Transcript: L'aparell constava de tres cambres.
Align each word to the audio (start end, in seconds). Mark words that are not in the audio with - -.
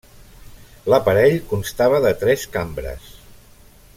L'aparell 0.93 1.37
constava 1.51 2.01
de 2.07 2.13
tres 2.23 2.47
cambres. 2.57 3.13